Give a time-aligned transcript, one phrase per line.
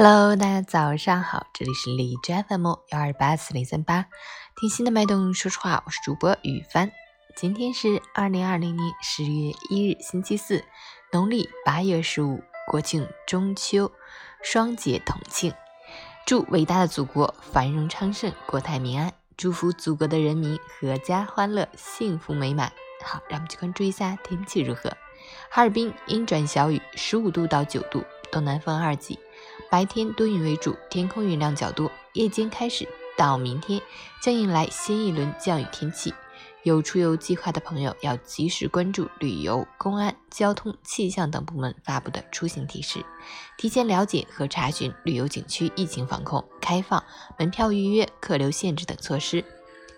[0.00, 4.06] Hello，大家早上好，这里是荔枝 FM 幺二八四零三八，
[4.54, 6.92] 听心的脉动，说实话，我是主播雨帆。
[7.34, 10.64] 今天是二零二零年十月一日，星期四，
[11.12, 13.90] 农历八月十五，国庆中秋
[14.40, 15.52] 双节同庆，
[16.24, 22.72] 祝伟大的祖国繁荣昌盛，国泰民安，祝福祖国的人民阖家欢乐，幸福美满。
[23.04, 24.90] 好，让我们去关注一下天气如何。
[25.50, 29.18] 哈尔滨阴转小雨，十五度到九度，东南风二级。
[29.70, 31.90] 白天多云为主，天空云量较多。
[32.14, 33.80] 夜间开始到明天
[34.22, 36.12] 将迎来新一轮降雨天气。
[36.64, 43.04] 有出游计划的朋友要及时关注旅游、公安、交通、气象等部门发布的出行提示，
[43.56, 47.02] 提前了解和查询旅游景区疫情防控、开放、
[47.38, 49.42] 门票预约、客流限制等措施。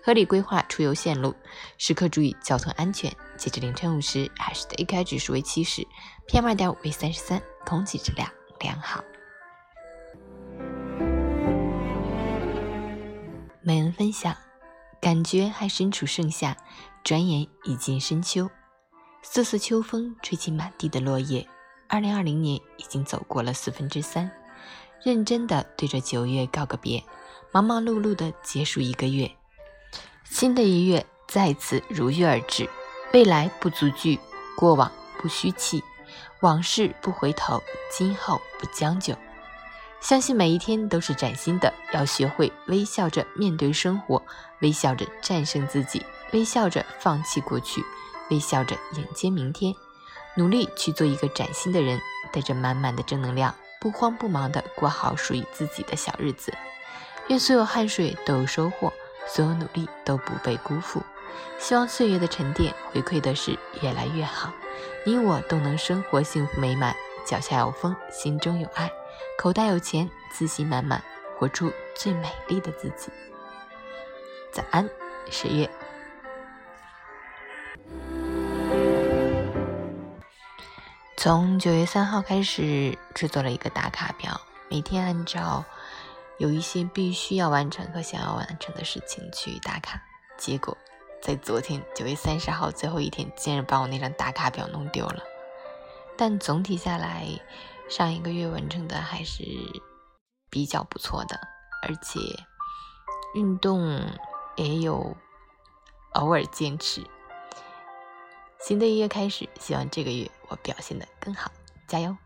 [0.03, 1.35] 合理规划出游线路，
[1.77, 3.11] 时刻注意交通安全。
[3.37, 5.85] 截至凌晨五时，海市的 AQI 指数为七十
[6.27, 8.29] ，PM 二点五为三十三，空气质量
[8.59, 9.03] 良好。
[13.61, 14.35] 每人分享：
[14.99, 16.57] 感觉还身处盛夏，
[17.03, 18.49] 转眼已进深秋。
[19.21, 21.47] 瑟瑟秋风吹起满地的落叶，
[21.87, 24.31] 二零二零年已经走过了四分之三。
[25.03, 27.03] 认真的对着九月告个别，
[27.51, 29.31] 忙忙碌碌的结束一个月。
[30.23, 32.69] 新的一月再次如约而至，
[33.13, 34.19] 未来不足惧，
[34.55, 35.83] 过往不虚弃，
[36.41, 39.15] 往事不回头，今后不将就。
[39.99, 44.21] 相信每一天都是崭新的，要学会微笑着面对生活，
[44.59, 47.83] 微笑着战胜自己，微笑着放弃过去，
[48.29, 49.75] 微笑着迎接明天，
[50.35, 56.53] 努力去做一个崭新的人，带着满满的正能量，不慌不忙的过好属于自己的小日子。
[57.27, 58.91] 愿所有汗水都有收获。
[59.27, 61.01] 所有努力都不被辜负，
[61.59, 64.51] 希望岁月的沉淀回馈的是越来越好，
[65.03, 68.91] 你我都能生活幸福美满，脚下有风，心中有爱，
[69.37, 71.03] 口袋有钱，自信满满，
[71.37, 73.11] 活出最美丽的自己。
[74.51, 74.87] 早安，
[75.31, 75.69] 十月。
[81.17, 85.65] 从九月三号开始制作了一个打卡表，每天按照。
[86.37, 90.01] 有一些必须要完成和想要完成的事情去打卡，
[90.37, 90.75] 结果
[91.21, 95.21] 在昨天九月三十号最后一天，竟然把我那张打卡表弄丢了。
[96.17, 97.27] 但总体下来，
[97.87, 99.43] 上一个月完成的还是
[100.49, 101.39] 比较不错的，
[101.83, 102.19] 而且
[103.35, 104.01] 运动
[104.55, 105.15] 也有
[106.13, 107.05] 偶尔坚持。
[108.59, 111.51] 新的一月开始，希望这个月我表现的更好，
[111.87, 112.17] 加油！